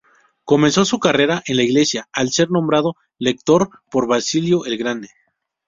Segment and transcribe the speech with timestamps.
[0.45, 5.09] Comenzó su carrera en la Iglesia, al ser nombrado lector por Basilio el Grande.